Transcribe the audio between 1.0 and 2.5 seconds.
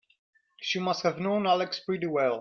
have known Alex pretty well.